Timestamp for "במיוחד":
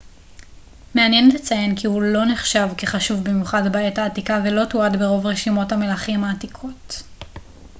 3.23-3.71